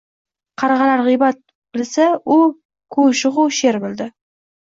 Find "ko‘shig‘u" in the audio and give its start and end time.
2.97-3.45